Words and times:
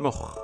مخ 0.00 0.38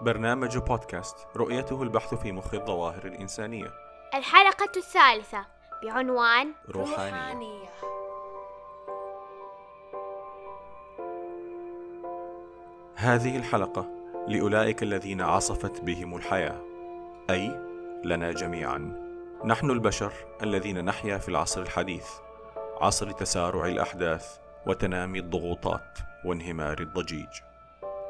برنامج 0.00 0.58
بودكاست 0.58 1.16
رؤيته 1.36 1.82
البحث 1.82 2.14
في 2.14 2.32
مخ 2.32 2.54
الظواهر 2.54 3.04
الإنسانية. 3.04 3.70
الحلقة 4.14 4.72
الثالثة 4.76 5.44
بعنوان 5.82 6.52
روحانية. 6.70 7.68
هذه 12.94 13.36
الحلقة 13.36 13.86
لأولئك 14.28 14.82
الذين 14.82 15.20
عصفت 15.20 15.80
بهم 15.80 16.16
الحياة. 16.16 16.60
أي 17.30 17.48
لنا 18.04 18.32
جميعا. 18.32 19.04
نحن 19.44 19.70
البشر 19.70 20.12
الذين 20.42 20.84
نحيا 20.84 21.18
في 21.18 21.28
العصر 21.28 21.62
الحديث 21.62 22.06
عصر 22.80 23.10
تسارع 23.10 23.66
الأحداث 23.66 24.38
وتنامي 24.66 25.18
الضغوطات 25.18 25.98
وانهمار 26.24 26.80
الضجيج. 26.80 27.53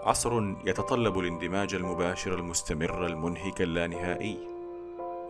عصر 0.04 0.54
يتطلب 0.66 1.18
الاندماج 1.18 1.74
المباشر 1.74 2.34
المستمر 2.34 3.06
المنهك 3.06 3.62
اللانهائي. 3.62 4.38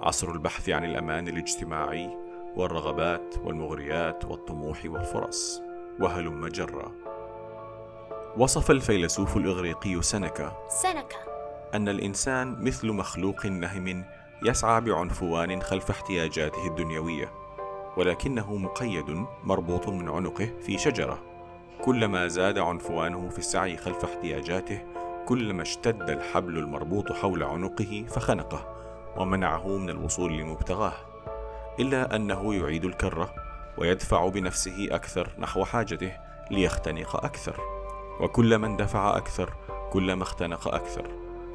عصر 0.03 0.31
البحث 0.31 0.69
عن 0.69 0.85
الأمان 0.85 1.29
الاجتماعي 1.29 2.19
والرغبات 2.57 3.35
والمغريات 3.45 4.25
والطموح 4.25 4.85
والفرص 4.85 5.63
وهلم 6.01 6.47
جرا 6.49 6.93
وصف 8.37 8.71
الفيلسوف 8.71 9.37
الإغريقي 9.37 10.03
سنكا 10.03 10.57
سنكا 10.69 11.19
أن 11.75 11.89
الإنسان 11.89 12.65
مثل 12.65 12.93
مخلوق 12.93 13.47
نهم 13.47 14.05
يسعى 14.45 14.81
بعنفوان 14.81 15.63
خلف 15.63 15.91
احتياجاته 15.91 16.67
الدنيوية 16.67 17.33
ولكنه 17.97 18.57
مقيد 18.57 19.27
مربوط 19.45 19.89
من 19.89 20.09
عنقه 20.09 20.51
في 20.67 20.79
شجرة. 20.79 21.34
كلما 21.83 22.29
زاد 22.29 22.59
عنفوانه 22.59 23.29
في 23.29 23.39
السعي 23.39 23.77
خلف 23.77 24.05
احتياجاته 24.05 24.83
كلما 25.27 25.63
اشتد 25.63 26.11
الحبل 26.11 26.59
المربوط 26.59 27.13
حول 27.13 27.43
عنقه 27.43 28.05
فخنقه 28.09 28.75
ومنعه 29.17 29.69
من 29.69 29.91
الوصول 29.91 30.39
لمبتغاه 30.39 30.95
إلا 31.81 32.17
أنه 32.17 32.55
يعيد 32.55 32.85
الكرة 32.85 33.35
ويدفع 33.79 34.29
بنفسه 34.29 34.89
أكثر 34.91 35.29
نحو 35.39 35.65
حاجته 35.65 36.13
ليختنق 36.51 37.25
أكثر. 37.25 37.61
وكلما 38.21 38.67
اندفع 38.67 39.17
أكثر 39.17 39.55
كلما 39.93 40.23
اختنق 40.23 40.75
أكثر. 40.75 41.11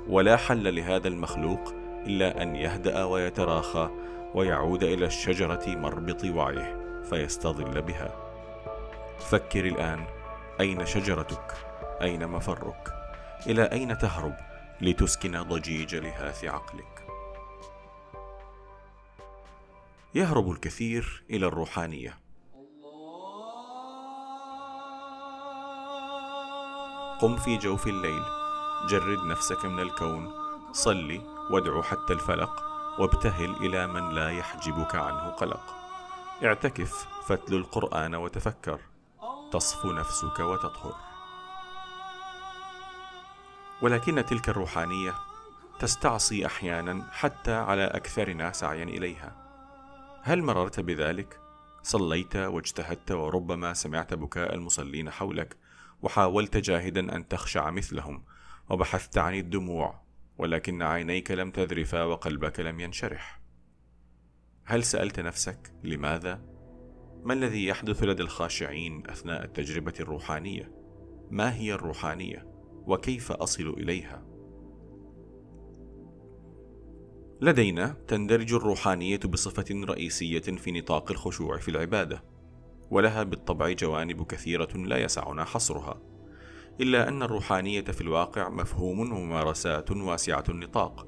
ولا 0.10 0.38
حل 0.38 0.76
لهذا 0.76 1.08
المخلوق 1.08 1.74
إلا 2.06 2.44
أن 2.44 2.56
يهدأ 2.56 3.04
ويتراخى 3.04 3.90
ويعود 4.36 4.84
إلى 4.84 5.06
الشجرة 5.06 5.64
مربط 5.68 6.26
وعيه 6.26 7.02
فيستظل 7.10 7.82
بها. 7.82 8.29
فكر 9.20 9.66
الآن. 9.66 10.08
أين 10.60 10.86
شجرتك؟ 10.86 11.54
أين 12.02 12.28
مفرك؟ 12.28 12.94
إلى 13.48 13.64
أين 13.64 13.98
تهرب 13.98 14.36
لتسكن 14.82 15.44
ضجيج 15.44 15.96
لهاث 15.96 16.46
عقلك؟ 16.46 17.06
يهرب 20.16 20.52
الكثير 20.52 21.24
إلى 21.30 21.46
الروحانية. 21.46 22.20
قم 27.22 27.38
في 27.38 27.58
جوف 27.58 27.88
الليل. 27.88 28.24
جرد 28.90 29.26
نفسك 29.26 29.66
من 29.66 29.80
الكون. 29.80 30.32
صلي 30.72 31.22
وادع 31.52 31.82
حتى 31.82 32.14
الفلق. 32.14 32.64
وابتهل 33.00 33.56
إلى 33.56 33.88
من 33.88 34.10
لا 34.10 34.30
يحجبك 34.30 34.96
عنه 34.96 35.30
قلق. 35.30 35.76
اعتكف 36.44 37.08
فاتل 37.26 37.56
القرآن 37.56 38.16
وتفكر. 38.16 38.80
تصفو 39.52 39.92
نفسك 39.92 40.40
وتطهر. 40.40 40.96
ولكن 43.82 44.26
تلك 44.26 44.50
الروحانية 44.50 45.14
تستعصي 45.80 46.46
أحيانا 46.46 47.08
حتى 47.12 47.54
على 47.54 47.84
أكثرنا 47.84 48.52
سعيا 48.52 48.84
إليها. 48.84 49.36
هل 50.24 50.44
مررت 50.44 50.80
بذلك؟ 50.80 51.40
صليت 51.84 52.36
واجتهدت 52.36 53.12
وربما 53.12 53.74
سمعت 53.74 54.14
بكاء 54.14 54.56
المصلين 54.56 55.10
حولك 55.10 55.58
وحاولت 56.02 56.58
جاهدا 56.58 57.16
أن 57.16 57.28
تخشع 57.28 57.72
مثلهم 57.72 58.24
وبحثت 58.70 59.18
عن 59.18 59.34
الدموع 59.34 60.02
ولكن 60.38 60.82
عينيك 60.82 61.32
لم 61.32 61.52
تذرفا 61.52 62.04
وقلبك 62.04 62.60
لم 62.60 62.80
ينشرح. 62.80 63.40
هل 64.66 64.84
سألت 64.84 65.20
نفسك 65.20 65.74
لماذا؟ 65.84 66.49
ما 67.24 67.34
الذي 67.34 67.66
يحدث 67.66 68.04
لدى 68.04 68.24
الخاشعين 68.24 69.04
أثناء 69.10 69.44
التجربة 69.44 69.94
الروحانية؟ 70.00 70.72
ما 71.30 71.56
هي 71.56 71.74
الروحانية؟ 71.74 72.48
وكيف 72.88 73.32
أصل 73.32 73.70
إليها؟ 73.70 74.26
لدينا 77.42 77.96
تندرج 78.08 78.54
الروحانية 78.54 79.20
بصفة 79.20 79.66
رئيسية 79.72 80.40
في 80.40 80.72
نطاق 80.72 81.12
الخشوع 81.12 81.58
في 81.58 81.72
العبادة 81.72 82.24
ولها 82.92 83.24
بالطبع 83.24 83.72
جوانب 83.72 84.26
كثيرة 84.26 84.78
لا 84.78 84.98
يسعنا 84.98 85.44
حصرها 85.44 86.02
إلا 86.82 87.10
أن 87.10 87.24
الروحانية 87.24 87.82
في 87.82 88.02
الواقع 88.02 88.50
مفهوم 88.50 89.00
وممارسات 89.00 89.92
واسعة 89.92 90.44
النطاق. 90.50 91.08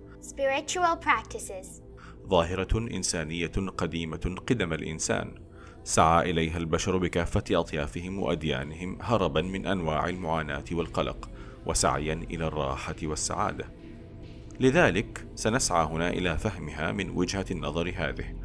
ظاهرة 2.27 2.77
إنسانية 2.77 3.51
قديمة 3.77 4.35
قدم 4.47 4.73
الإنسان. 4.73 5.50
سعى 5.83 6.31
إليها 6.31 6.57
البشر 6.57 6.97
بكافة 6.97 7.43
أطيافهم 7.51 8.19
وأديانهم 8.19 8.97
هربا 9.01 9.41
من 9.41 9.65
أنواع 9.65 10.09
المعاناة 10.09 10.65
والقلق 10.71 11.29
وسعيا 11.65 12.13
إلى 12.13 12.47
الراحة 12.47 12.95
والسعادة. 13.03 13.65
لذلك 14.59 15.27
سنسعى 15.35 15.85
هنا 15.85 16.09
إلى 16.09 16.37
فهمها 16.37 16.91
من 16.91 17.09
وجهة 17.09 17.45
النظر 17.51 17.93
هذه. 17.95 18.35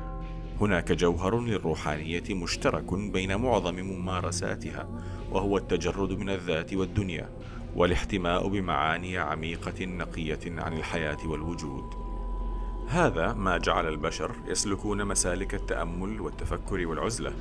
هناك 0.60 0.92
جوهر 0.92 1.40
للروحانية 1.40 2.24
مشترك 2.30 2.94
بين 2.94 3.36
معظم 3.36 3.74
ممارساتها 3.74 4.88
وهو 5.30 5.56
التجرد 5.56 6.12
من 6.12 6.30
الذات 6.30 6.74
والدنيا 6.74 7.30
والاحتماء 7.76 8.48
بمعاني 8.48 9.18
عميقة 9.18 9.84
نقية 9.84 10.40
عن 10.46 10.72
الحياة 10.72 11.28
والوجود. 11.28 12.15
هذا 12.88 13.32
ما 13.32 13.58
جعل 13.58 13.88
البشر 13.88 14.36
يسلكون 14.46 15.04
مسالك 15.04 15.54
التأمل 15.54 16.20
والتفكر 16.20 16.86
والعزلة. 16.86 17.32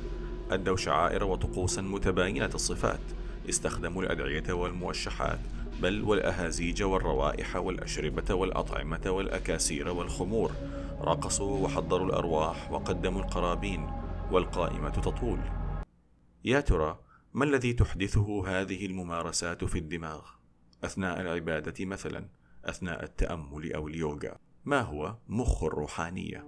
أدوا 0.50 0.76
شعائر 0.76 1.24
وطقوسا 1.24 1.82
متباينة 1.82 2.50
الصفات. 2.54 3.00
استخدموا 3.48 4.02
الأدعية 4.02 4.52
والموشحات 4.52 5.38
بل 5.82 6.02
والأهازيج 6.02 6.82
والروائح 6.82 7.56
والأشربة 7.56 8.34
والأطعمة 8.34 9.00
والأكاسير 9.06 9.88
والخمور. 9.88 10.52
رقصوا 11.00 11.64
وحضروا 11.64 12.06
الأرواح 12.06 12.72
وقدموا 12.72 13.22
القرابين 13.22 13.90
والقائمة 14.30 14.90
تطول. 14.90 15.40
يا 16.44 16.60
ترى 16.60 16.98
ما 17.34 17.44
الذي 17.44 17.72
تحدثه 17.72 18.48
هذه 18.48 18.86
الممارسات 18.86 19.64
في 19.64 19.78
الدماغ؟ 19.78 20.22
أثناء 20.84 21.20
العبادة 21.20 21.84
مثلا 21.84 22.28
أثناء 22.64 23.04
التأمل 23.04 23.72
أو 23.72 23.88
اليوغا. 23.88 24.45
ما 24.66 24.80
هو 24.80 25.16
مخ 25.28 25.64
الروحانية؟ 25.64 26.46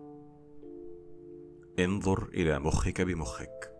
انظر 1.79 2.29
إلى 2.35 2.59
مخك 2.59 3.01
بمخك. 3.01 3.73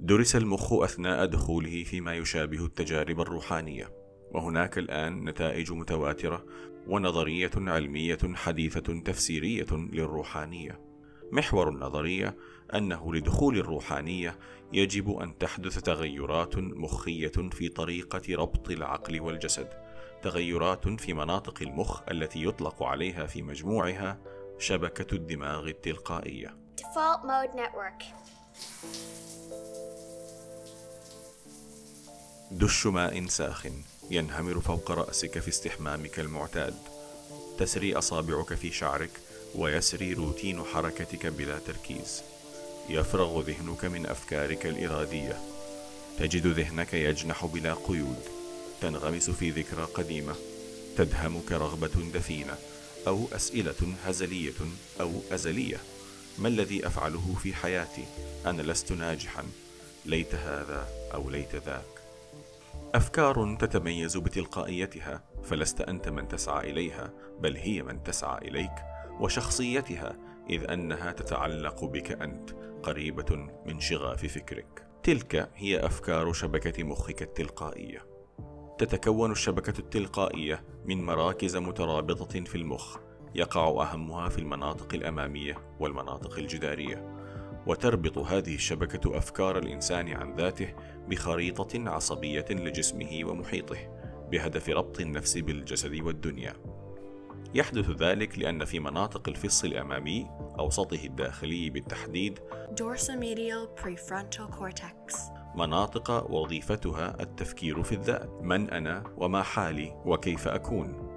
درس 0.00 0.36
المخ 0.36 0.72
أثناء 0.72 1.26
دخوله 1.26 1.84
فيما 1.84 2.14
يشابه 2.14 2.64
التجارب 2.64 3.20
الروحانية 3.20 3.92
وهناك 4.32 4.78
الآن 4.78 5.24
نتائج 5.24 5.72
متواترة 5.72 6.46
ونظرية 6.86 7.50
علمية 7.56 8.18
حديثة 8.34 9.00
تفسيرية 9.00 9.66
للروحانية. 9.72 10.80
محور 11.32 11.68
النظرية 11.68 12.36
أنه 12.74 13.14
لدخول 13.14 13.58
الروحانية 13.58 14.38
يجب 14.72 15.10
أن 15.10 15.38
تحدث 15.38 15.78
تغيرات 15.78 16.58
مخية 16.58 17.32
في 17.52 17.68
طريقة 17.68 18.34
ربط 18.34 18.70
العقل 18.70 19.20
والجسد 19.20 19.89
تغيرات 20.22 20.88
في 20.88 21.12
مناطق 21.14 21.62
المخ 21.62 22.00
التي 22.10 22.44
يطلق 22.44 22.82
عليها 22.82 23.26
في 23.26 23.42
مجموعها 23.42 24.18
شبكة 24.58 25.14
الدماغ 25.14 25.68
التلقائية. 25.68 26.56
Default 26.80 27.22
Mode 27.22 27.56
Network 27.56 28.04
دش 32.50 32.86
ماء 32.86 33.26
ساخن 33.26 33.72
ينهمر 34.10 34.60
فوق 34.60 34.90
رأسك 34.90 35.38
في 35.38 35.48
استحمامك 35.48 36.20
المعتاد. 36.20 36.74
تسري 37.58 37.94
أصابعك 37.94 38.54
في 38.54 38.70
شعرك 38.70 39.10
ويسري 39.54 40.12
روتين 40.12 40.64
حركتك 40.64 41.26
بلا 41.26 41.58
تركيز. 41.58 42.22
يفرغ 42.88 43.40
ذهنك 43.40 43.84
من 43.84 44.06
أفكارك 44.06 44.66
الإرادية. 44.66 45.38
تجد 46.18 46.46
ذهنك 46.46 46.94
يجنح 46.94 47.44
بلا 47.44 47.74
قيود. 47.74 48.39
تنغمس 48.80 49.30
في 49.30 49.50
ذكرى 49.50 49.84
قديمة 49.84 50.34
تدهمك 50.96 51.52
رغبة 51.52 52.10
دفينة 52.14 52.54
أو 53.06 53.26
أسئلة 53.32 53.94
هزلية 54.04 54.60
أو 55.00 55.12
أزلية. 55.32 55.76
ما 56.38 56.48
الذي 56.48 56.86
أفعله 56.86 57.34
في 57.42 57.54
حياتي؟ 57.54 58.04
أنا 58.46 58.62
لست 58.62 58.92
ناجحا. 58.92 59.44
ليت 60.06 60.34
هذا 60.34 60.88
أو 61.14 61.30
ليت 61.30 61.54
ذاك. 61.54 61.84
أفكار 62.94 63.56
تتميز 63.60 64.16
بتلقائيتها 64.16 65.24
فلست 65.44 65.80
أنت 65.80 66.08
من 66.08 66.28
تسعى 66.28 66.70
إليها 66.70 67.10
بل 67.40 67.56
هي 67.56 67.82
من 67.82 68.02
تسعى 68.02 68.48
إليك. 68.48 68.74
وشخصيتها 69.20 70.16
إذ 70.50 70.70
أنها 70.70 71.12
تتعلق 71.12 71.84
بك 71.84 72.12
أنت 72.12 72.50
قريبة 72.82 73.36
من 73.66 73.80
شغاف 73.80 74.26
فكرك. 74.26 74.86
تلك 75.02 75.50
هي 75.56 75.86
أفكار 75.86 76.32
شبكة 76.32 76.84
مخك 76.84 77.22
التلقائية. 77.22 78.09
تتكون 78.84 79.32
الشبكة 79.32 79.78
التلقائية 79.78 80.64
من 80.84 81.04
مراكز 81.04 81.56
مترابطة 81.56 82.40
في 82.40 82.54
المخ 82.54 82.96
يقع 83.34 83.68
أهمها 83.68 84.28
في 84.28 84.38
المناطق 84.38 84.94
الأمامية 84.94 85.54
والمناطق 85.80 86.38
الجدارية. 86.38 87.16
وتربط 87.66 88.18
هذه 88.18 88.54
الشبكة 88.54 89.18
أفكار 89.18 89.58
الإنسان 89.58 90.08
عن 90.08 90.36
ذاته 90.36 90.74
بخريطة 91.08 91.90
عصبية 91.90 92.44
لجسمه 92.50 93.20
ومحيطه 93.24 93.76
بهدف 94.30 94.68
ربط 94.68 95.00
النفس 95.00 95.38
بالجسد 95.38 96.00
والدنيا. 96.00 96.54
يحدث 97.54 97.90
ذلك 97.90 98.38
لأن 98.38 98.64
في 98.64 98.80
مناطق 98.80 99.28
الفص 99.28 99.64
الأمامي 99.64 100.26
أوسطه 100.58 101.04
الداخلي 101.04 101.70
بالتحديد 101.70 102.38
dorsomedial 102.80 103.82
prefrontal 103.82 104.50
cortex. 104.58 105.39
مناطق 105.54 106.30
وظيفتها 106.30 107.16
التفكير 107.20 107.82
في 107.82 107.94
الذات 107.94 108.30
من 108.42 108.70
أنا 108.70 109.04
وما 109.16 109.42
حالي 109.42 110.02
وكيف 110.04 110.48
أكون 110.48 111.10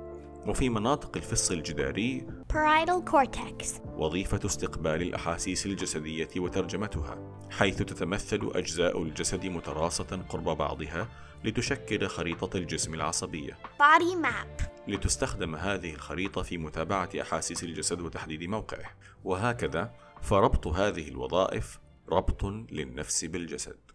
وفي 0.48 0.70
مناطق 0.70 1.18
الفص 1.18 1.52
الجداري 1.52 2.28
Parietal 2.54 3.12
cortex. 3.12 3.82
وظيفة 3.98 4.40
استقبال 4.46 5.02
الأحاسيس 5.02 5.66
الجسدية 5.66 6.30
وترجمتها، 6.38 7.40
حيث 7.52 7.78
تتمثل 7.78 8.52
أجزاء 8.56 9.04
الجسد 9.04 9.46
متراصة 9.46 10.26
قرب 10.30 10.58
بعضها 10.58 11.08
لتشكل 11.44 12.08
خريطة 12.08 12.58
الجسم 12.58 12.94
العصبية. 12.94 13.54
Body 13.54 14.26
map. 14.26 14.64
لتستخدم 14.88 15.56
هذه 15.56 15.94
الخريطة 15.94 16.42
في 16.42 16.58
متابعة 16.58 17.10
أحاسيس 17.22 17.64
الجسد 17.64 18.02
وتحديد 18.02 18.44
موقعه، 18.44 18.92
وهكذا 19.24 19.94
فربط 20.22 20.68
هذه 20.68 21.08
الوظائف 21.08 21.80
ربط 22.10 22.44
للنفس 22.46 23.26
بالجسد. 23.26 23.93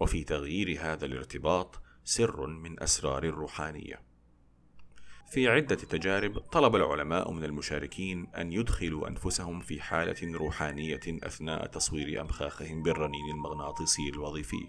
وفي 0.00 0.24
تغيير 0.24 0.78
هذا 0.80 1.06
الارتباط 1.06 1.82
سر 2.04 2.46
من 2.46 2.82
أسرار 2.82 3.24
الروحانية. 3.24 4.10
في 5.30 5.48
عدة 5.48 5.74
تجارب 5.74 6.38
طلب 6.38 6.76
العلماء 6.76 7.32
من 7.32 7.44
المشاركين 7.44 8.26
أن 8.26 8.52
يدخلوا 8.52 9.08
أنفسهم 9.08 9.60
في 9.60 9.80
حالة 9.80 10.38
روحانية 10.38 11.00
أثناء 11.06 11.66
تصوير 11.66 12.20
أمخاخهم 12.20 12.82
بالرنين 12.82 13.30
المغناطيسي 13.30 14.08
الوظيفي 14.08 14.68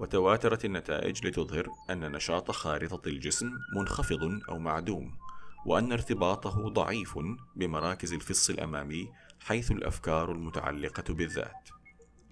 وتواترت 0.00 0.64
النتائج 0.64 1.26
لتظهر 1.26 1.68
أن 1.90 2.12
نشاط 2.12 2.50
خارطة 2.50 3.08
الجسم 3.08 3.50
منخفض 3.76 4.40
أو 4.48 4.58
معدوم 4.58 5.18
وأن 5.66 5.92
ارتباطه 5.92 6.68
ضعيف 6.68 7.18
بمراكز 7.56 8.12
الفص 8.12 8.50
الأمامي 8.50 9.08
حيث 9.40 9.70
الأفكار 9.70 10.32
المتعلقة 10.32 11.14
بالذات 11.14 11.68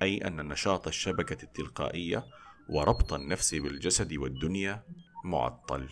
أي 0.02 0.26
أن 0.26 0.48
نشاط 0.48 0.86
الشبكة 0.86 1.42
التلقائية 1.42 2.26
وربط 2.68 3.12
النفس 3.12 3.54
بالجسد 3.54 4.12
والدنيا 4.12 4.82
معطل 5.24 5.88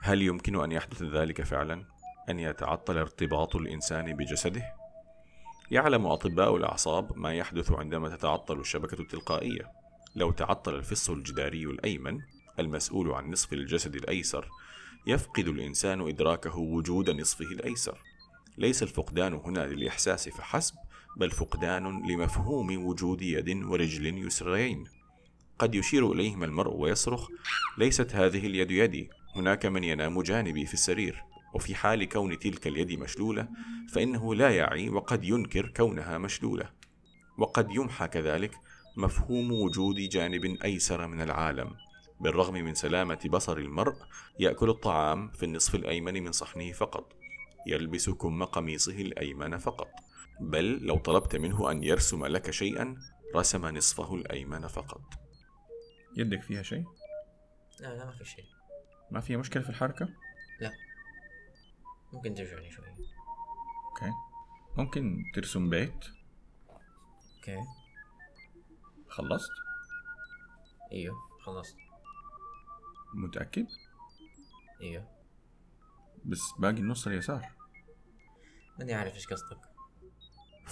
هل 0.00 0.22
يمكن 0.22 0.62
أن 0.62 0.72
يحدث 0.72 1.02
ذلك 1.02 1.42
فعلا؟ 1.42 1.84
أن 2.28 2.38
يتعطل 2.38 2.98
ارتباط 2.98 3.56
الإنسان 3.56 4.16
بجسده؟ 4.16 4.62
يعلم 5.70 6.06
أطباء 6.06 6.56
الأعصاب 6.56 7.18
ما 7.18 7.34
يحدث 7.34 7.72
عندما 7.72 8.16
تتعطل 8.16 8.60
الشبكة 8.60 9.00
التلقائية 9.00 9.72
لو 10.16 10.30
تعطل 10.30 10.74
الفص 10.74 11.10
الجداري 11.10 11.64
الأيمن 11.64 12.20
المسؤول 12.58 13.12
عن 13.12 13.30
نصف 13.30 13.52
الجسد 13.52 13.94
الأيسر 13.94 14.48
يفقد 15.06 15.48
الإنسان 15.48 16.08
إدراكه 16.08 16.58
وجود 16.58 17.10
نصفه 17.10 17.44
الأيسر 17.44 17.98
ليس 18.58 18.82
الفقدان 18.82 19.34
هنا 19.34 19.66
للإحساس 19.66 20.28
فحسب 20.28 20.74
بل 21.16 21.30
فقدان 21.30 22.06
لمفهوم 22.10 22.86
وجود 22.86 23.22
يد 23.22 23.64
ورجل 23.64 24.26
يسرين. 24.26 24.84
قد 25.58 25.74
يشير 25.74 26.12
إليهما 26.12 26.46
المرء 26.46 26.74
ويصرخ 26.76 27.28
ليست 27.78 28.14
هذه 28.14 28.46
اليد 28.46 28.70
يدي 28.70 29.10
هناك 29.36 29.66
من 29.66 29.84
ينام 29.84 30.22
جانبي 30.22 30.66
في 30.66 30.74
السرير 30.74 31.22
وفي 31.54 31.74
حال 31.74 32.08
كون 32.08 32.38
تلك 32.38 32.66
اليد 32.66 32.92
مشلولة 32.92 33.48
فإنه 33.92 34.34
لا 34.34 34.50
يعي 34.50 34.88
وقد 34.88 35.24
ينكر 35.24 35.72
كونها 35.76 36.18
مشلولة. 36.18 36.70
وقد 37.38 37.70
يمحى 37.70 38.08
كذلك 38.08 38.54
مفهوم 38.96 39.52
وجود 39.52 39.96
جانب 39.96 40.44
أيسر 40.64 41.06
من 41.06 41.20
العالم 41.20 41.70
بالرغم 42.20 42.54
من 42.54 42.74
سلامة 42.74 43.18
بصر 43.30 43.56
المرء 43.56 43.94
يأكل 44.38 44.70
الطعام 44.70 45.30
في 45.30 45.42
النصف 45.42 45.74
الأيمن 45.74 46.24
من 46.24 46.32
صحنه 46.32 46.72
فقط 46.72 47.12
يلبس 47.66 48.10
كم 48.10 48.44
قميصه 48.44 49.00
الأيمن 49.00 49.58
فقط. 49.58 49.88
بل 50.42 50.86
لو 50.86 50.98
طلبت 50.98 51.36
منه 51.36 51.70
أن 51.70 51.82
يرسم 51.82 52.26
لك 52.26 52.50
شيئا 52.50 52.96
رسم 53.36 53.66
نصفه 53.66 54.14
الأيمن 54.14 54.66
فقط. 54.66 55.02
يدك 56.16 56.42
فيها 56.42 56.62
شيء؟ 56.62 56.84
لا 57.80 57.96
لا 57.96 58.04
ما 58.04 58.12
في 58.12 58.24
شيء. 58.24 58.44
ما 59.10 59.20
فيها 59.20 59.38
مشكلة 59.38 59.62
في 59.62 59.68
الحركة؟ 59.68 60.08
لا. 60.60 60.72
ممكن 62.12 62.34
ترجعني 62.34 62.70
شوي 62.70 62.88
okay. 62.88 64.10
ممكن 64.76 65.22
ترسم 65.34 65.70
بيت؟ 65.70 66.04
okay. 67.36 67.60
خلصت؟ 69.08 69.52
أيوه 70.92 71.14
خلصت. 71.40 71.76
متأكد؟ 73.14 73.66
أيوه. 74.80 75.08
بس 76.24 76.40
باقي 76.58 76.78
النص 76.78 77.06
اليسار. 77.06 77.52
ماني 78.78 78.94
عارف 78.94 79.14
إيش 79.14 79.26
قصدك. 79.26 79.71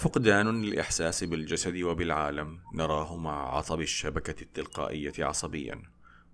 فقدان 0.01 0.61
للإحساس 0.61 1.23
بالجسد 1.23 1.81
وبالعالم 1.81 2.59
نراه 2.73 3.17
مع 3.17 3.55
عصب 3.57 3.81
الشبكة 3.81 4.41
التلقائية 4.41 5.13
عصبيا 5.19 5.81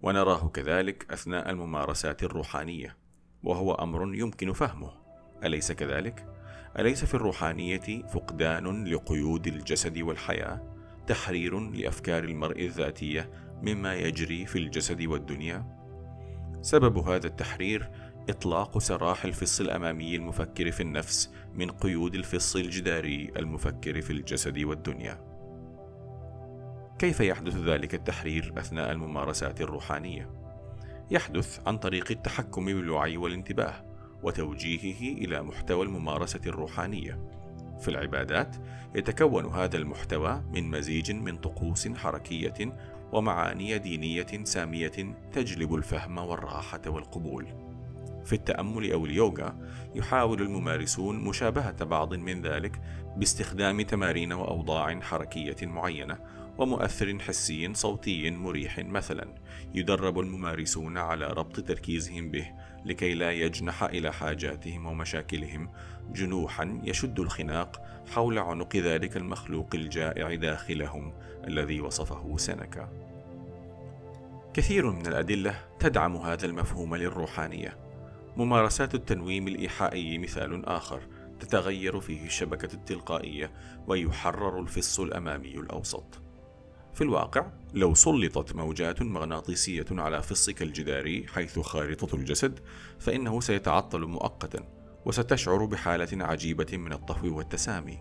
ونراه 0.01 0.47
كذلك 0.47 1.11
أثناء 1.11 1.49
الممارسات 1.49 2.23
الروحانية 2.23 2.97
وهو 3.43 3.73
أمر 3.73 4.15
يمكن 4.15 4.53
فهمه 4.53 4.91
أليس 5.43 5.71
كذلك؟ 5.71 6.25
أليس 6.79 7.05
في 7.05 7.13
الروحانية 7.13 8.07
فقدان 8.13 8.85
لقيود 8.85 9.47
الجسد 9.47 9.97
والحياة 9.97 10.77
تحرير 11.07 11.59
لأفكار 11.59 12.23
المرء 12.23 12.65
الذاتية 12.65 13.31
مما 13.61 13.95
يجري 13.95 14.45
في 14.45 14.57
الجسد 14.59 15.01
والدنيا؟ 15.01 15.77
سبب 16.61 16.97
هذا 16.97 17.27
التحرير 17.27 17.89
إطلاق 18.29 18.77
سراح 18.77 19.25
الفص 19.25 19.59
الأمامي 19.59 20.15
المفكر 20.15 20.71
في 20.71 20.83
النفس 20.83 21.33
من 21.55 21.71
قيود 21.71 22.15
الفص 22.15 22.55
الجداري 22.55 23.31
المفكر 23.37 24.01
في 24.01 24.09
الجسد 24.09 24.59
والدنيا. 24.59 25.27
كيف 26.99 27.19
يحدث 27.19 27.55
ذلك 27.55 27.95
التحرير 27.95 28.53
أثناء 28.57 28.91
الممارسات 28.91 29.61
الروحانية؟ 29.61 30.29
يحدث 31.11 31.59
عن 31.67 31.77
طريق 31.77 32.11
التحكم 32.11 32.65
بالوعي 32.65 33.17
والانتباه 33.17 33.85
وتوجيهه 34.23 35.17
إلى 35.17 35.41
محتوى 35.43 35.85
الممارسة 35.85 36.41
الروحانية. 36.47 37.37
في 37.79 37.87
العبادات 37.87 38.55
يتكون 38.95 39.45
هذا 39.45 39.77
المحتوى 39.77 40.43
من 40.53 40.71
مزيج 40.71 41.11
من 41.11 41.37
طقوس 41.37 41.87
حركية 41.87 42.77
ومعاني 43.11 43.77
دينية 43.77 44.43
سامية 44.43 45.15
تجلب 45.33 45.75
الفهم 45.75 46.17
والراحة 46.17 46.81
والقبول. 46.87 47.66
في 48.27 48.33
التأمل 48.33 48.91
أو 48.91 49.05
اليوغا 49.05 49.57
يحاول 49.95 50.41
الممارسون 50.41 51.19
مشابهة 51.19 51.83
بعض 51.83 52.13
من 52.13 52.41
ذلك 52.41 52.81
باستخدام 53.17 53.81
تمارين 53.81 54.33
وأوضاع 54.33 54.99
حركية 54.99 55.55
معينة 55.61 56.17
ومؤثر 56.57 57.19
حسي 57.19 57.73
صوتي 57.73 58.31
مريح 58.31 58.79
مثلا 58.79 59.35
يدرب 59.73 60.19
الممارسون 60.19 60.97
على 60.97 61.27
ربط 61.27 61.59
تركيزهم 61.59 62.31
به 62.31 62.51
لكي 62.85 63.13
لا 63.13 63.31
يجنح 63.31 63.83
إلى 63.83 64.13
حاجاتهم 64.13 64.85
ومشاكلهم 64.85 65.69
جنوحا 66.09 66.81
يشد 66.83 67.19
الخناق 67.19 67.81
حول 68.07 68.39
عنق 68.39 68.75
ذلك 68.75 69.17
المخلوق 69.17 69.69
الجائع 69.73 70.35
داخلهم 70.35 71.13
الذي 71.47 71.81
وصفه 71.81 72.37
سنكا 72.37 72.89
كثير 74.57 74.91
من 74.91 75.07
الأدلة 75.07 75.55
تدعم 75.79 76.15
هذا 76.15 76.45
المفهوم 76.45 76.95
للروحانية. 76.95 77.86
ممارسات 78.37 78.95
التنويم 78.95 79.47
الإيحائي 79.47 80.17
مثال 80.17 80.65
آخر 80.65 81.01
تتغير 81.39 81.99
فيه 81.99 82.25
الشبكة 82.25 82.73
التلقائية 82.73 83.51
ويحرر 83.87 84.59
الفص 84.59 84.99
الأمامي 84.99 85.55
الأوسط. 85.55 86.21
في 86.93 87.01
الواقع، 87.01 87.51
لو 87.73 87.93
سلطت 87.93 88.55
موجات 88.55 89.01
مغناطيسية 89.01 89.85
على 89.91 90.23
فصك 90.23 90.61
الجداري 90.61 91.25
حيث 91.27 91.59
خارطة 91.59 92.15
الجسد، 92.15 92.59
فإنه 92.99 93.39
سيتعطل 93.39 94.05
مؤقتا، 94.05 94.63
وستشعر 95.05 95.65
بحالة 95.65 96.25
عجيبة 96.25 96.77
من 96.77 96.93
الطفو 96.93 97.37
والتسامي. 97.37 97.97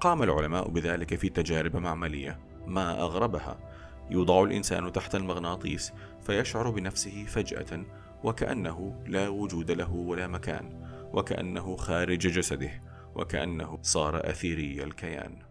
قام 0.00 0.22
العلماء 0.22 0.68
بذلك 0.68 1.14
في 1.14 1.28
تجارب 1.28 1.76
معملية، 1.76 2.40
ما 2.66 3.00
أغربها، 3.00 3.73
يوضع 4.10 4.42
الإنسان 4.42 4.92
تحت 4.92 5.14
المغناطيس 5.14 5.92
فيشعر 6.26 6.70
بنفسه 6.70 7.24
فجأة 7.24 7.84
وكأنه 8.24 9.04
لا 9.06 9.28
وجود 9.28 9.70
له 9.70 9.92
ولا 9.92 10.26
مكان 10.26 10.84
وكأنه 11.12 11.76
خارج 11.76 12.18
جسده 12.18 12.82
وكأنه 13.14 13.78
صار 13.82 14.30
أثيري 14.30 14.84
الكيان. 14.84 15.42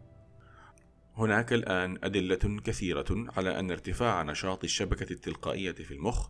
هناك 1.15 1.53
الآن 1.53 1.98
أدلة 2.03 2.62
كثيرة 2.63 3.25
على 3.38 3.60
أن 3.60 3.72
ارتفاع 3.72 4.24
نشاط 4.24 4.63
الشبكة 4.63 5.13
التلقائية 5.13 5.72
في 5.72 5.91
المخ 5.93 6.29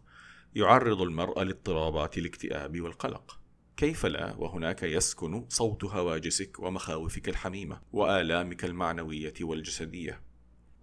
يعرض 0.56 1.01
المرء 1.01 1.44
لاضطرابات 1.44 2.18
الاكتئاب 2.18 2.82
والقلق. 2.82 3.39
كيف 3.77 4.06
لا؟ 4.06 4.36
وهناك 4.38 4.84
يسكن 4.84 5.46
صوت 5.50 5.84
هواجسك 5.84 6.60
ومخاوفك 6.60 7.30
الحميمة 7.30 7.82
وآلامك 7.92 8.65
المعنوية 8.65 9.34
والجسدية. 9.42 10.33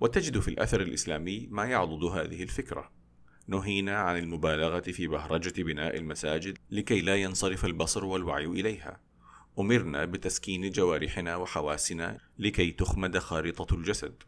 وتجد 0.00 0.38
في 0.38 0.48
الأثر 0.48 0.80
الإسلامي 0.80 1.48
ما 1.50 1.64
يعضد 1.64 2.04
هذه 2.04 2.42
الفكرة. 2.42 2.90
نهينا 3.48 3.96
عن 3.96 4.18
المبالغة 4.18 4.80
في 4.80 5.06
بهرجة 5.06 5.62
بناء 5.62 5.96
المساجد 5.96 6.58
لكي 6.70 7.00
لا 7.00 7.16
ينصرف 7.16 7.64
البصر 7.64 8.04
والوعي 8.04 8.44
إليها. 8.44 9.00
أمرنا 9.58 10.04
بتسكين 10.04 10.70
جوارحنا 10.70 11.36
وحواسنا 11.36 12.18
لكي 12.38 12.70
تخمد 12.70 13.18
خارطة 13.18 13.74
الجسد. 13.74 14.22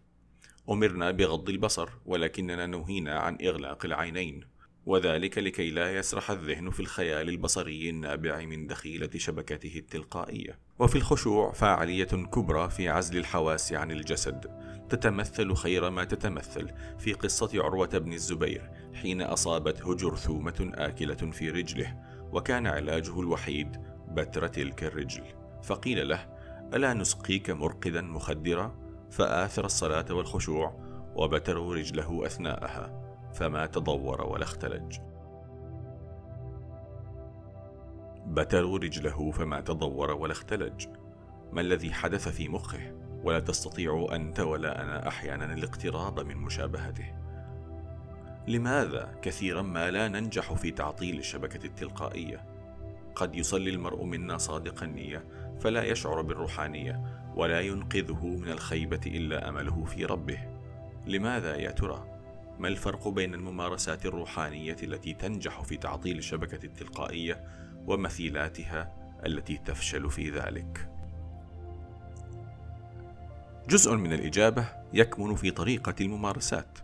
أمرنا 0.70 1.10
بغض 1.10 1.48
البصر 1.48 1.88
ولكننا 2.06 2.66
نهينا 2.66 3.18
عن 3.18 3.38
إغلاق 3.42 3.84
العينين. 3.84 4.51
وذلك 4.86 5.38
لكي 5.38 5.70
لا 5.70 5.96
يسرح 5.96 6.30
الذهن 6.30 6.70
في 6.70 6.80
الخيال 6.80 7.28
البصري 7.28 7.90
النابع 7.90 8.44
من 8.44 8.66
دخيلة 8.66 9.10
شبكته 9.16 9.78
التلقائية. 9.78 10.58
وفي 10.78 10.96
الخشوع 10.96 11.52
فاعلية 11.52 12.04
كبرى 12.04 12.70
في 12.70 12.88
عزل 12.88 13.16
الحواس 13.16 13.72
عن 13.72 13.90
الجسد. 13.90 14.46
تتمثل 14.88 15.54
خير 15.54 15.90
ما 15.90 16.04
تتمثل 16.04 16.70
في 16.98 17.12
قصة 17.12 17.50
عروة 17.54 17.98
بن 17.98 18.12
الزبير 18.12 18.70
حين 18.94 19.22
أصابته 19.22 19.94
جرثومة 19.94 20.72
آكلة 20.74 21.14
في 21.14 21.50
رجله 21.50 21.96
وكان 22.32 22.66
علاجه 22.66 23.20
الوحيد 23.20 23.76
بتر 24.08 24.46
تلك 24.46 24.84
الرجل. 24.84 25.24
فقيل 25.62 26.08
له 26.08 26.28
ألا 26.74 26.94
نسقيك 26.94 27.50
مرقدا 27.50 28.02
مخدرا؟ 28.02 28.82
فآثر 29.10 29.64
الصلاة 29.64 30.06
والخشوع 30.10 30.82
وبتروا 31.16 31.74
رجله 31.74 32.26
أثناءها. 32.26 33.01
فما 33.34 33.66
تضور 33.66 34.20
ولا 34.20 34.42
اختلج. 34.42 34.98
بتروا 38.26 38.78
رجله 38.78 39.30
فما 39.30 39.60
تضور 39.60 40.10
ولا 40.10 40.32
اختلج. 40.32 40.86
ما 41.52 41.60
الذي 41.60 41.92
حدث 41.92 42.28
في 42.28 42.48
مخه؟ 42.48 42.92
ولا 43.24 43.40
تستطيع 43.40 44.08
انت 44.12 44.40
ولا 44.40 44.82
انا 44.82 45.08
أحيانا 45.08 45.54
الاقتراب 45.54 46.20
من 46.20 46.36
مشابهته. 46.36 47.14
لماذا 48.48 49.14
كثيرا 49.22 49.62
ما 49.62 49.90
لا 49.90 50.08
ننجح 50.08 50.52
في 50.52 50.70
تعطيل 50.70 51.18
الشبكة 51.18 51.66
التلقائية؟ 51.66 52.44
قد 53.14 53.34
يصلي 53.34 53.70
المرء 53.70 54.04
منا 54.04 54.38
صادق 54.38 54.82
النية 54.82 55.24
فلا 55.60 55.84
يشعر 55.84 56.22
بالروحانية 56.22 57.02
ولا 57.36 57.60
ينقذه 57.60 58.26
من 58.26 58.48
الخيبة 58.48 59.00
إلا 59.06 59.48
أمله 59.48 59.84
في 59.84 60.04
ربه. 60.04 60.38
لماذا 61.06 61.56
يا 61.56 61.70
ترى؟ 61.70 62.11
ما 62.58 62.68
الفرق 62.68 63.08
بين 63.08 63.34
الممارسات 63.34 64.06
الروحانية 64.06 64.76
التي 64.82 65.14
تنجح 65.14 65.62
في 65.62 65.76
تعطيل 65.76 66.18
الشبكة 66.18 66.66
التلقائية 66.66 67.44
ومثيلاتها 67.86 69.02
التي 69.26 69.56
تفشل 69.56 70.10
في 70.10 70.30
ذلك؟ 70.30 70.88
جزء 73.68 73.94
من 73.94 74.12
الإجابة 74.12 74.68
يكمن 74.92 75.34
في 75.34 75.50
طريقة 75.50 75.94
الممارسات. 76.00 76.78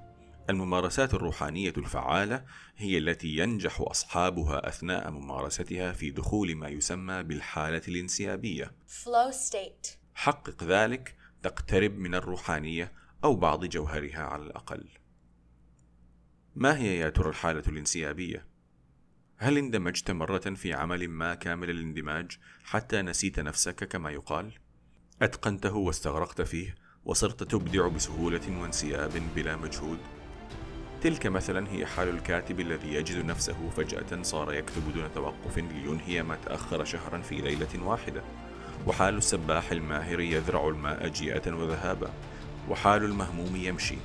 الممارسات 0.51 1.15
الروحانية 1.15 1.73
الفعالة 1.77 2.45
هي 2.77 2.99
التي 2.99 3.29
ينجح 3.29 3.81
أصحابها 3.81 4.69
أثناء 4.69 5.11
ممارستها 5.11 5.93
في 5.93 6.11
دخول 6.11 6.55
ما 6.55 6.69
يسمى 6.69 7.23
بالحالة 7.23 7.83
الانسيابية. 7.89 8.73
Flow 8.89 9.33
state. 9.33 9.89
حقق 10.15 10.65
ذلك 10.65 11.15
تقترب 11.43 11.99
من 11.99 12.15
الروحانية 12.15 12.93
أو 13.25 13.37
بعض 13.37 13.65
جوهرها 13.65 14.23
على 14.23 14.43
الأقل. 14.43 14.98
ما 16.61 16.79
هي 16.79 16.99
يا 16.99 17.11
ترى 17.11 17.29
الحالة 17.29 17.63
الانسيابية؟ 17.69 18.47
هل 19.37 19.59
اندمجت 19.59 20.11
مرة 20.11 20.39
في 20.39 20.73
عمل 20.73 21.09
ما 21.09 21.35
كامل 21.35 21.71
الاندماج 21.71 22.39
حتى 22.65 23.03
نسيت 23.03 23.41
نفسك 23.41 23.85
كما 23.85 24.11
يقال؟ 24.11 24.53
أتقنته 25.23 25.77
واستغرقت 25.77 26.43
فيه 26.43 26.75
وصرت 27.05 27.43
تبدع 27.43 27.89
بسهولة 27.89 28.61
وانسياب 28.61 29.11
بلا 29.37 29.57
مجهود؟ 29.57 29.99
تلك 31.03 31.27
مثلا 31.27 31.71
هي 31.71 31.87
حال 31.87 32.09
الكاتب 32.09 32.61
الذي 32.61 32.95
يجد 32.95 33.25
نفسه 33.25 33.71
فجأة 33.77 34.23
صار 34.23 34.55
يكتب 34.55 34.95
دون 34.95 35.13
توقف 35.15 35.59
لينهي 35.59 36.23
ما 36.23 36.37
تأخر 36.37 36.85
شهرا 36.85 37.19
في 37.19 37.35
ليلة 37.35 37.83
واحدة. 37.83 38.23
وحال 38.87 39.17
السباح 39.17 39.73
الماهر 39.73 40.21
يذرع 40.21 40.69
الماء 40.69 41.09
جيئة 41.09 41.53
وذهابا. 41.53 42.13
وحال 42.69 43.05
المهموم 43.05 43.57
يمشي. 43.57 43.99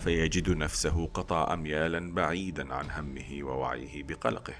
فيجد 0.00 0.50
نفسه 0.50 1.06
قطع 1.06 1.54
اميالا 1.54 2.14
بعيدا 2.14 2.74
عن 2.74 2.90
همه 2.90 3.42
ووعيه 3.42 4.02
بقلقه. 4.02 4.54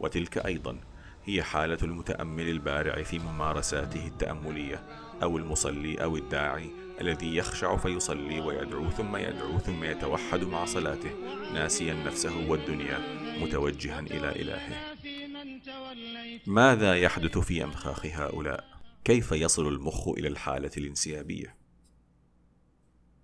وتلك 0.00 0.46
أيضا 0.46 0.80
هي 1.24 1.42
حالة 1.42 1.78
المتأمل 1.82 2.48
البارع 2.48 3.02
في 3.02 3.18
ممارساته 3.18 4.06
التأملية 4.06 4.82
أو 5.22 5.38
المصلي 5.38 5.94
أو 5.94 6.16
الداعي 6.16 6.70
الذي 7.00 7.36
يخشع 7.36 7.76
فيصلي 7.76 8.40
ويدعو 8.40 8.90
ثم 8.90 9.16
يدعو 9.16 9.58
ثم 9.58 9.84
يتوحد 9.84 10.44
مع 10.44 10.64
صلاته 10.64 11.10
ناسيا 11.54 11.94
نفسه 11.94 12.50
والدنيا 12.50 12.98
متوجها 13.40 14.00
إلى 14.00 14.42
إلهه. 14.42 14.94
ماذا 16.46 16.94
يحدث 16.94 17.38
في 17.38 17.64
امخاخ 17.64 18.06
هؤلاء؟ 18.06 18.64
كيف 19.04 19.32
يصل 19.32 19.68
المخ 19.68 20.08
إلى 20.08 20.28
الحالة 20.28 20.70
الانسيابية؟ 20.76 21.65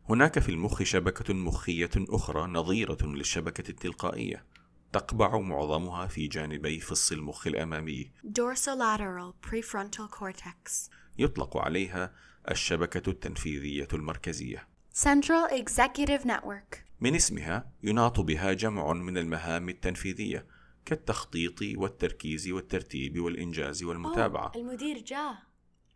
هناك 0.08 0.38
في 0.38 0.48
المخ 0.48 0.82
شبكة 0.82 1.34
مخية 1.34 1.90
أخرى 1.96 2.46
نظيرة 2.46 3.06
للشبكة 3.06 3.70
التلقائية 3.70 4.44
تقبع 4.92 5.38
معظمها 5.38 6.06
في 6.06 6.26
جانبي 6.28 6.80
فص 6.80 7.12
المخ 7.12 7.46
الأمامي 7.46 8.10
Dorsolateral 8.24 9.48
prefrontal 9.50 10.18
cortex. 10.20 10.90
يطلق 11.18 11.56
عليها 11.56 12.14
الشبكة 12.50 13.10
التنفيذية 13.10 13.88
المركزية 13.92 14.68
Central 14.94 15.50
Executive 15.52 16.24
Network. 16.26 16.78
من 17.00 17.14
اسمها 17.14 17.72
يناط 17.82 18.20
بها 18.20 18.52
جمع 18.52 18.92
من 18.92 19.18
المهام 19.18 19.68
التنفيذية 19.68 20.46
كالتخطيط 20.84 21.62
والتركيز 21.76 22.48
والترتيب 22.48 23.20
والإنجاز 23.20 23.82
والمتابعة 23.82 24.52
المدير 24.56 24.98
جاء. 24.98 25.34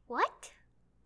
What? 0.08 0.46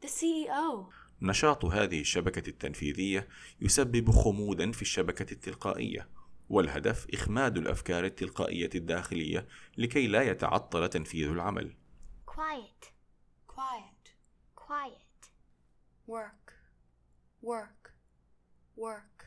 The 0.04 0.08
CEO. 0.08 0.99
نشاط 1.22 1.64
هذه 1.64 2.00
الشبكة 2.00 2.48
التنفيذية 2.48 3.28
يسبب 3.60 4.10
خمودا 4.10 4.72
في 4.72 4.82
الشبكة 4.82 5.32
التلقائية، 5.32 6.08
والهدف 6.48 7.06
إخماد 7.14 7.58
الأفكار 7.58 8.04
التلقائية 8.04 8.70
الداخلية 8.74 9.48
لكي 9.78 10.06
لا 10.06 10.22
يتعطل 10.22 10.88
تنفيذ 10.88 11.28
العمل. 11.28 11.74
Quiet. 12.26 12.84
Quiet. 13.48 14.06
Quiet. 14.56 15.30
Work. 16.08 16.52
Work. 17.42 17.90
Work. 18.76 19.26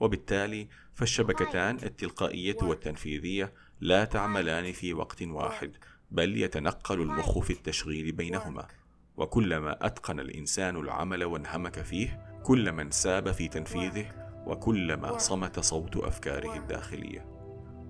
وبالتالي 0.00 0.68
فالشبكتان 0.94 1.76
التلقائية 1.76 2.56
والتنفيذية 2.62 3.54
لا 3.80 4.04
تعملان 4.04 4.72
في 4.72 4.94
وقت 4.94 5.22
واحد، 5.22 5.76
بل 6.10 6.36
يتنقل 6.36 7.00
المخ 7.00 7.38
في 7.38 7.52
التشغيل 7.52 8.12
بينهما. 8.12 8.68
وكلما 9.16 9.86
أتقن 9.86 10.20
الإنسان 10.20 10.76
العمل 10.76 11.24
وانهمك 11.24 11.82
فيه، 11.82 12.40
كلما 12.42 12.82
انساب 12.82 13.32
في 13.32 13.48
تنفيذه، 13.48 14.06
وكلما 14.46 15.18
صمت 15.18 15.60
صوت 15.60 15.96
أفكاره 15.96 16.56
الداخلية. 16.56 17.26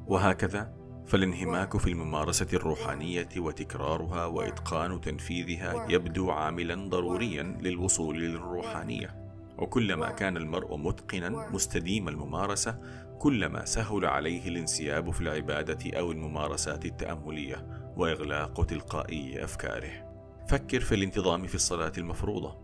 وهكذا 0.06 0.74
فالانهماك 1.06 1.76
في 1.76 1.86
الممارسة 1.86 2.46
الروحانية 2.52 3.28
وتكرارها 3.36 4.26
وإتقان 4.26 5.00
تنفيذها 5.00 5.86
يبدو 5.88 6.30
عاملا 6.30 6.88
ضروريا 6.88 7.42
للوصول 7.42 8.20
للروحانية. 8.20 9.24
وكلما 9.58 10.10
كان 10.10 10.36
المرء 10.36 10.76
متقنا 10.76 11.50
مستديم 11.50 12.08
الممارسة، 12.08 12.78
كلما 13.18 13.64
سهل 13.64 14.04
عليه 14.04 14.48
الانسياب 14.48 15.10
في 15.10 15.20
العبادة 15.20 15.98
أو 15.98 16.12
الممارسات 16.12 16.84
التأملية 16.84 17.66
وإغلاق 17.96 18.64
تلقائي 18.66 19.44
أفكاره. 19.44 20.13
فكر 20.48 20.80
في 20.80 20.94
الانتظام 20.94 21.46
في 21.46 21.54
الصلاة 21.54 21.92
المفروضة. 21.98 22.56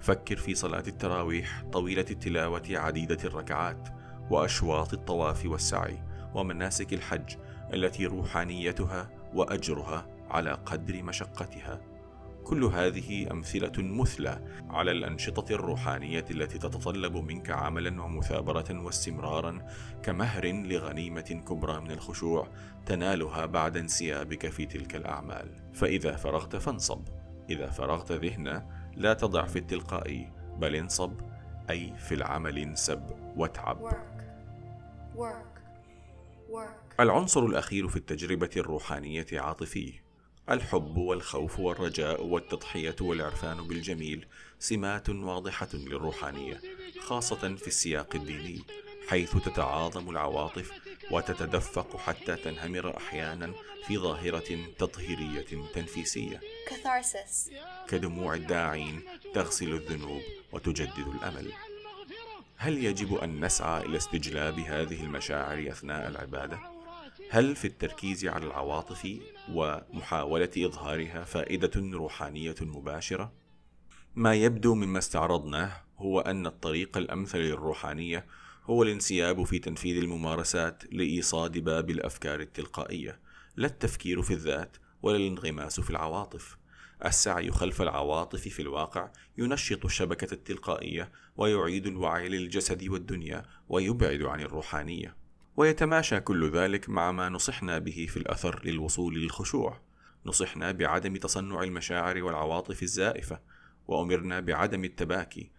فكر 0.00 0.36
في 0.36 0.54
صلاة 0.54 0.84
التراويح 0.86 1.64
طويلة 1.72 2.04
التلاوة 2.10 2.62
عديدة 2.70 3.18
الركعات، 3.24 3.88
وأشواط 4.30 4.92
الطواف 4.92 5.46
والسعي، 5.46 6.02
ومناسك 6.34 6.92
الحج 6.92 7.34
التي 7.74 8.06
روحانيتها 8.06 9.10
وأجرها 9.34 10.06
على 10.30 10.52
قدر 10.52 11.02
مشقتها. 11.02 11.80
كل 12.44 12.64
هذه 12.64 13.30
أمثلة 13.30 13.72
مثلى 13.78 14.62
على 14.70 14.90
الأنشطة 14.90 15.54
الروحانية 15.54 16.24
التي 16.30 16.58
تتطلب 16.58 17.16
منك 17.16 17.50
عملا 17.50 18.02
ومثابرة 18.02 18.82
واستمرارا 18.84 19.66
كمهر 20.02 20.46
لغنيمة 20.46 21.42
كبرى 21.48 21.80
من 21.80 21.90
الخشوع 21.90 22.48
تنالها 22.86 23.46
بعد 23.46 23.76
انسيابك 23.76 24.48
في 24.48 24.66
تلك 24.66 24.96
الأعمال 24.96 25.48
فإذا 25.74 26.16
فرغت 26.16 26.56
فانصب 26.56 27.21
إذا 27.52 27.70
فرغت 27.70 28.12
ذهنا 28.12 28.66
لا 28.96 29.14
تضع 29.14 29.46
في 29.46 29.58
التلقائي 29.58 30.32
بل 30.58 30.76
انصب 30.76 31.12
أي 31.70 31.94
في 31.98 32.14
العمل 32.14 32.58
انسب 32.58 33.02
واتعب. 33.36 33.90
Work, 33.90 34.22
work, 35.16 35.58
work, 36.52 37.00
العنصر 37.00 37.46
الأخير 37.46 37.88
في 37.88 37.96
التجربة 37.96 38.50
الروحانية 38.56 39.26
عاطفي. 39.32 39.92
الحب 40.50 40.96
والخوف 40.96 41.60
والرجاء 41.60 42.24
والتضحية 42.24 42.96
والعرفان 43.00 43.68
بالجميل 43.68 44.26
سمات 44.58 45.08
واضحة 45.08 45.68
للروحانية 45.74 46.60
خاصة 47.00 47.56
في 47.56 47.66
السياق 47.66 48.14
الديني 48.14 48.62
حيث 49.08 49.36
تتعاظم 49.36 50.10
العواطف 50.10 50.72
وتتدفق 51.12 51.96
حتى 51.96 52.36
تنهمر 52.36 52.96
أحيانا 52.96 53.52
في 53.86 53.98
ظاهرة 53.98 54.58
تطهيرية 54.78 55.46
تنفيسية. 55.74 56.40
Catharsis, 56.68 57.50
كدموع 57.88 58.34
الداعين 58.34 59.02
تغسل 59.34 59.72
الذنوب 59.72 60.22
وتجدد 60.52 61.06
الأمل. 61.14 61.52
هل 62.56 62.84
يجب 62.84 63.14
أن 63.14 63.44
نسعى 63.44 63.82
إلى 63.82 63.96
استجلاب 63.96 64.58
هذه 64.58 65.04
المشاعر 65.04 65.68
أثناء 65.68 66.08
العبادة؟ 66.08 66.58
هل 67.30 67.56
في 67.56 67.64
التركيز 67.64 68.26
على 68.26 68.46
العواطف 68.46 69.18
ومحاولة 69.48 70.50
إظهارها 70.58 71.24
فائدة 71.24 71.70
روحانية 71.76 72.54
مباشرة؟ 72.60 73.32
ما 74.14 74.34
يبدو 74.34 74.74
مما 74.74 74.98
استعرضناه 74.98 75.72
هو 76.02 76.20
أن 76.20 76.46
الطريق 76.46 76.96
الأمثل 76.96 77.38
للروحانية 77.38 78.26
هو 78.64 78.82
الانسياب 78.82 79.44
في 79.44 79.58
تنفيذ 79.58 79.96
الممارسات 79.96 80.82
لإيصاد 80.92 81.58
باب 81.58 81.90
الأفكار 81.90 82.40
التلقائية 82.40 83.20
لا 83.56 83.66
التفكير 83.66 84.22
في 84.22 84.34
الذات 84.34 84.76
ولا 85.02 85.16
الانغماس 85.16 85.80
في 85.80 85.90
العواطف 85.90 86.56
السعي 87.04 87.50
خلف 87.50 87.82
العواطف 87.82 88.40
في 88.48 88.62
الواقع 88.62 89.10
ينشط 89.38 89.84
الشبكة 89.84 90.34
التلقائية 90.34 91.12
ويعيد 91.36 91.86
الوعي 91.86 92.28
للجسد 92.28 92.88
والدنيا 92.88 93.44
ويبعد 93.68 94.22
عن 94.22 94.40
الروحانية. 94.40 95.16
ويتماشى 95.56 96.20
كل 96.20 96.50
ذلك 96.50 96.88
مع 96.88 97.12
ما 97.12 97.28
نصحنا 97.28 97.78
به 97.78 98.06
في 98.10 98.16
الأثر 98.16 98.60
للوصول 98.64 99.22
للخشوع. 99.22 99.80
نصحنا 100.26 100.72
بعدم 100.72 101.16
تصنع 101.16 101.62
المشاعر 101.62 102.22
والعواطف 102.22 102.82
الزائفة، 102.82 103.40
وأمرنا 103.88 104.40
بعدم 104.40 104.84
التباكي. 104.84 105.50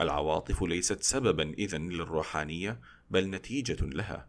العواطف 0.00 0.62
ليست 0.62 1.02
سببا 1.02 1.54
إذن 1.58 1.88
للروحانية 1.88 2.80
بل 3.10 3.30
نتيجة 3.30 3.84
لها. 3.84 4.28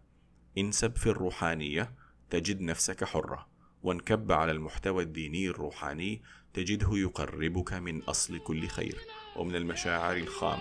انسب 0.58 0.96
في 0.96 1.08
الروحانية 1.08 1.94
تجد 2.30 2.62
نفسك 2.62 3.04
حرة. 3.04 3.48
وانكب 3.84 4.32
على 4.32 4.52
المحتوى 4.52 5.04
الديني 5.04 5.48
الروحاني 5.48 6.22
تجده 6.54 6.90
يقربك 6.92 7.74
من 7.74 8.02
أصل 8.02 8.40
كل 8.40 8.68
خير 8.68 8.98
ومن 9.36 9.56
المشاعر 9.56 10.18
الخام 10.18 10.60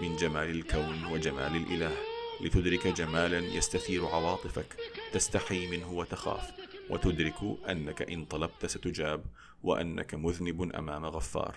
من 0.00 0.16
جمال 0.16 0.50
الكون 0.50 1.04
وجمال 1.04 1.56
الإله 1.56 1.96
لتدرك 2.40 2.86
جمالا 2.86 3.38
يستثير 3.38 4.06
عواطفك 4.06 4.76
تستحي 5.12 5.66
منه 5.66 5.92
وتخاف 5.92 6.50
وتدرك 6.90 7.34
أنك 7.68 8.02
إن 8.02 8.24
طلبت 8.24 8.66
ستجاب 8.66 9.24
وأنك 9.62 10.14
مذنب 10.14 10.72
أمام 10.74 11.06
غفار 11.06 11.56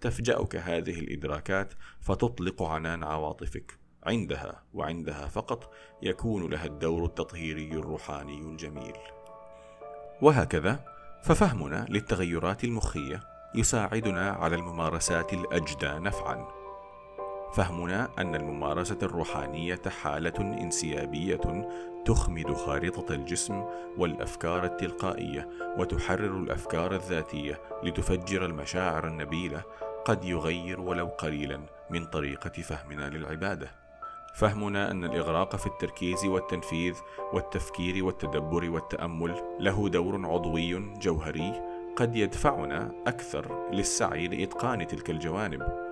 تفجاك 0.00 0.56
هذه 0.56 1.00
الإدراكات 1.00 1.72
فتطلق 2.00 2.62
عنان 2.62 3.04
عواطفك. 3.04 3.78
عندها 4.04 4.62
وعندها 4.74 5.26
فقط 5.26 5.72
يكون 6.02 6.50
لها 6.50 6.66
الدور 6.66 7.04
التطهيري 7.04 7.72
الروحاني 7.72 8.38
الجميل. 8.38 8.96
وهكذا 10.22 10.84
ففهمنا 11.22 11.86
للتغيرات 11.88 12.64
المخية 12.64 13.20
يساعدنا 13.54 14.30
على 14.30 14.56
الممارسات 14.56 15.32
الأجدى 15.32 15.88
نفعا. 15.88 16.60
فهمنا 17.54 18.08
أن 18.18 18.34
الممارسة 18.34 18.98
الروحانية 19.02 19.82
حالة 20.02 20.38
انسيابية 20.38 21.40
تخمد 22.04 22.52
خارطة 22.52 23.14
الجسم 23.14 23.64
والأفكار 23.98 24.64
التلقائية 24.64 25.48
وتحرر 25.78 26.36
الأفكار 26.36 26.94
الذاتية 26.94 27.60
لتفجر 27.82 28.44
المشاعر 28.44 29.06
النبيلة 29.06 29.62
قد 30.04 30.24
يغير 30.24 30.80
ولو 30.80 31.06
قليلا 31.06 31.60
من 31.90 32.04
طريقة 32.04 32.62
فهمنا 32.62 33.08
للعبادة. 33.08 33.70
فهمنا 34.34 34.90
أن 34.90 35.04
الإغراق 35.04 35.56
في 35.56 35.66
التركيز 35.66 36.24
والتنفيذ 36.24 36.94
والتفكير 37.32 38.04
والتدبر 38.04 38.70
والتأمل 38.70 39.42
له 39.60 39.88
دور 39.88 40.26
عضوي 40.26 40.94
جوهري 40.98 41.52
قد 41.96 42.16
يدفعنا 42.16 42.92
أكثر 43.06 43.70
للسعي 43.72 44.28
لإتقان 44.28 44.86
تلك 44.86 45.10
الجوانب. 45.10 45.90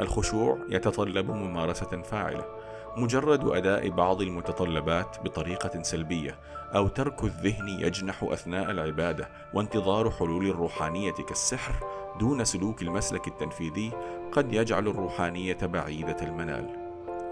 الخشوع 0.00 0.58
يتطلب 0.68 1.30
ممارسة 1.30 2.02
فاعلة. 2.02 2.57
مجرد 2.98 3.48
أداء 3.48 3.88
بعض 3.88 4.22
المتطلبات 4.22 5.16
بطريقة 5.24 5.82
سلبية 5.82 6.38
أو 6.74 6.88
ترك 6.88 7.24
الذهن 7.24 7.68
يجنح 7.68 8.22
أثناء 8.22 8.70
العبادة 8.70 9.28
وانتظار 9.54 10.10
حلول 10.10 10.46
الروحانية 10.50 11.12
كالسحر 11.12 11.74
دون 12.20 12.44
سلوك 12.44 12.82
المسلك 12.82 13.28
التنفيذي 13.28 13.92
قد 14.32 14.52
يجعل 14.52 14.88
الروحانية 14.88 15.58
بعيدة 15.62 16.16
المنال. 16.22 16.66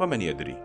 ومن 0.01 0.23
يدري؟ 0.23 0.57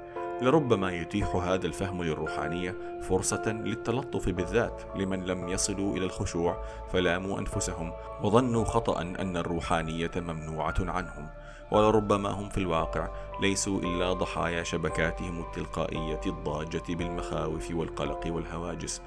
لربما 0.41 0.91
يتيح 0.91 1.36
هذا 1.36 1.67
الفهم 1.67 2.04
للروحانية 2.04 2.75
فرصة 3.01 3.51
للتلطف 3.51 4.30
بالذات 4.30 4.82
لمن 4.95 5.25
لم 5.25 5.47
يصلوا 5.47 5.97
إلى 5.97 6.06
الخشوع 6.06 6.63
فلاموا 6.93 7.39
أنفسهم 7.39 7.93
وظنوا 8.23 8.65
خطأ 8.65 9.01
أن 9.01 9.38
الروحانية 9.38 10.12
ممنوعة 10.15 10.75
عنهم. 10.80 11.27
ولربما 11.71 12.30
هم 12.30 12.49
في 12.49 12.58
الواقع 12.58 13.10
ليسوا 13.41 13.80
إلا 13.80 14.13
ضحايا 14.13 14.63
شبكاتهم 14.63 15.41
التلقائية 15.41 16.21
الضاجة 16.25 16.84
بالمخاوف 16.89 17.71
والقلق 17.71 18.27
والهواجس 18.27 19.01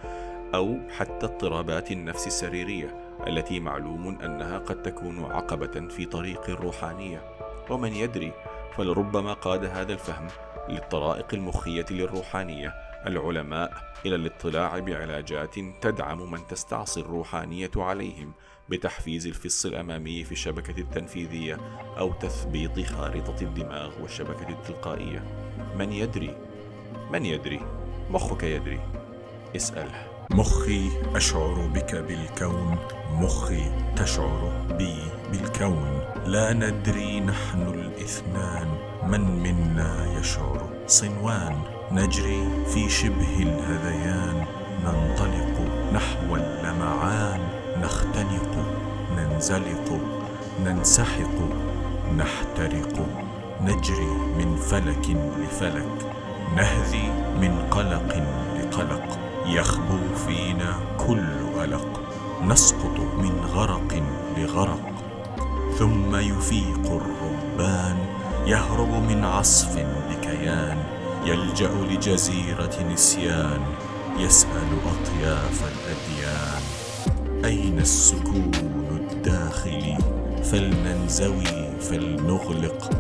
أو 0.55 0.79
حتى 0.97 1.27
اضطرابات 1.27 1.91
النفس 1.93 2.27
السريرية 2.27 3.19
التي 3.27 3.61
معلوم 3.61 4.19
أنها 4.21 4.59
قد 4.59 4.83
تكون 4.83 5.25
عقبة 5.25 5.89
في 5.89 6.05
طريق 6.05 6.51
الروحانية. 6.51 7.23
ومن 7.71 7.93
يدري 7.93 8.33
فلربما 8.77 9.33
قاد 9.33 9.65
هذا 9.65 9.93
الفهم 9.93 10.27
للطرائق 10.69 11.35
المخية 11.35 11.87
للروحانية. 11.91 12.75
العلماء 13.07 13.73
إلى 14.07 14.15
الاطلاع 14.15 14.79
بعلاجات 14.79 15.55
تدعم 15.81 16.31
من 16.31 16.47
تستعصي 16.47 17.01
الروحانية 17.01 17.71
عليهم 17.77 18.33
بتحفيز 18.69 19.27
الفص 19.27 19.67
الأمامي 19.67 20.25
في 20.25 20.33
الشبكة 20.33 20.81
التنفيذية 20.81 21.59
أو 21.99 22.13
تثبيط 22.13 22.81
خارطة 22.81 23.43
الدماغ 23.43 24.03
والشبكة 24.03 24.49
التلقائية. 24.49 25.25
من 25.79 25.93
يدري؟ 25.93 26.37
من 27.11 27.25
يدري؟ 27.25 27.61
مخك 28.11 28.43
يدري. 28.43 28.81
اسأله. 29.57 30.14
مخي 30.31 30.91
أشعر 31.17 31.69
بك 31.75 31.95
بالكون 31.95 32.77
مخي 33.13 33.71
تشعر 33.97 34.53
بي 34.79 34.97
بالكون. 35.33 36.01
لا 36.27 36.53
ندري 36.53 37.21
نحن 37.21 37.63
الإثنان 37.63 38.69
من 39.07 39.21
منا 39.21 40.19
يشعر؟ 40.19 40.69
صنوان. 40.87 41.57
نجري 41.93 42.49
في 42.75 42.89
شبه 42.89 43.37
الهذيان 43.39 44.45
ننطلق 44.85 45.57
نحو 45.93 46.37
اللمعان. 46.37 47.41
نختنق 47.83 48.53
ننزلق 49.17 50.01
ننسحق 50.65 51.39
نحترق. 52.17 53.07
نجري 53.61 54.15
من 54.39 54.57
فلك 54.57 55.17
لفلك 55.41 56.13
نهذي 56.57 57.09
من 57.41 57.67
قلق 57.71 58.23
لقلق. 58.59 59.24
يخبو 59.47 60.15
فينا 60.27 60.77
كل 61.07 61.61
قلق 61.61 62.01
نسقط 62.47 63.01
من 63.19 63.41
غرق 63.55 64.03
لغرق. 64.39 64.93
ثم 65.79 66.17
يفيق 66.17 66.87
الربان 66.87 67.97
يهرب 68.47 68.89
من 68.89 69.25
عصف 69.25 69.79
لكيان 70.11 70.79
يلجأ 71.25 71.71
لجزيرة 71.91 72.93
نسيان 72.93 73.61
يسأل 74.19 74.71
أطياف 74.87 75.65
الأديان. 75.73 76.63
أين 77.45 77.79
السكون 77.79 78.51
الداخلي؟ 78.91 79.99
فلننزوي 80.45 81.79
فلنغلق 81.81 82.91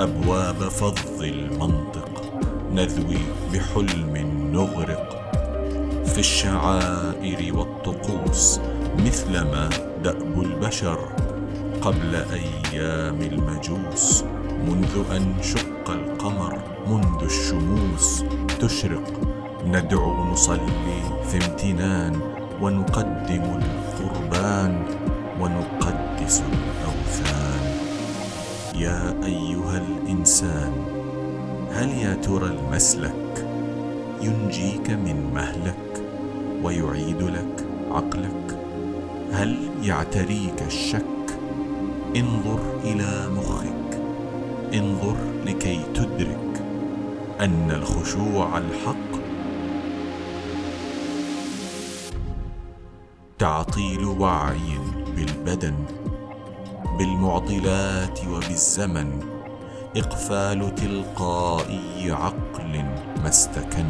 أبواب 0.00 0.68
فض 0.68 1.22
المنطق 1.22 2.22
نذوي 2.72 3.18
بحلم 3.52 4.16
نغرق. 4.52 5.21
في 6.04 6.18
الشعائر 6.18 7.56
والطقوس 7.56 8.60
مثلما 8.98 9.68
دأب 10.04 10.42
البشر 10.42 10.98
قبل 11.80 12.14
أيام 12.14 13.20
المجوس 13.20 14.24
منذ 14.66 15.12
أن 15.16 15.34
شق 15.42 15.90
القمر 15.90 16.58
منذ 16.88 17.22
الشموس 17.22 18.24
تشرق. 18.60 19.20
ندعو 19.66 20.24
نصلي 20.32 21.02
في 21.30 21.36
امتنان 21.36 22.20
ونقدم 22.60 23.42
القربان 23.42 24.82
ونقدس 25.40 26.42
الأوثان. 26.52 27.62
يا 28.74 29.14
أيها 29.24 29.78
الإنسان 29.78 30.72
هل 31.72 31.88
يا 31.88 32.14
ترى 32.14 32.46
المسلك 32.46 33.46
ينجيك 34.22 34.90
من 34.90 35.30
مهلك؟ 35.34 35.91
ويعيد 36.62 37.22
لك 37.22 37.66
عقلك. 37.90 38.58
هل 39.32 39.56
يعتريك 39.82 40.62
الشك؟ 40.66 41.38
انظر 42.16 42.60
إلى 42.84 43.28
مخك. 43.28 44.00
انظر 44.74 45.16
لكي 45.46 45.80
تدرك 45.94 46.64
أن 47.40 47.70
الخشوع 47.70 48.58
الحق. 48.58 49.22
تعطيل 53.38 54.04
وعي 54.04 54.78
بالبدن 55.16 55.74
بالمعضلات 56.98 58.20
وبالزمن. 58.26 59.20
إقفال 59.96 60.74
تلقائي 60.74 62.10
عقل 62.10 62.84
ما 63.22 63.28
استكن. 63.28 63.86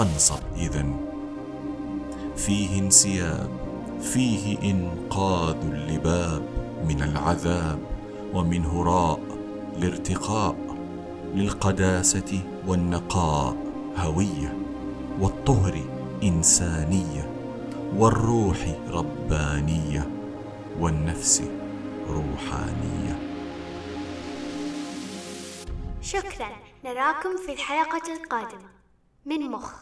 فانصب. 0.00 0.40
إذن 0.56 0.96
فيه 2.36 2.78
انسياب 2.78 3.50
فيه 4.02 4.70
إنقاذ 4.70 5.56
اللباب 5.62 6.42
من 6.88 7.02
العذاب 7.02 7.78
ومن 8.34 8.64
هراء 8.64 9.20
الارتقاء 9.76 10.56
للقداسة 11.34 12.40
والنقاء 12.66 13.56
هوية 13.96 14.56
والطهر 15.20 15.80
إنسانية 16.22 17.30
والروح 17.96 18.78
ربانية 18.90 20.10
والنفس 20.78 21.42
روحانية. 22.08 23.18
شكرا. 26.02 26.48
نراكم 26.84 27.36
في 27.46 27.52
الحلقة 27.52 28.12
القادمة. 28.12 28.70
من 29.26 29.50
مخ. 29.50 29.72